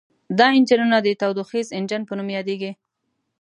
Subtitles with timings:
[0.39, 2.71] دا انجنونه د تودوخیز انجن په نوم یادیږي.